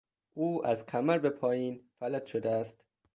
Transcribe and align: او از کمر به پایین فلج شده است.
او 0.33 0.65
از 0.65 0.85
کمر 0.85 1.17
به 1.17 1.29
پایین 1.29 1.83
فلج 1.99 2.25
شده 2.25 2.49
است. 2.51 2.83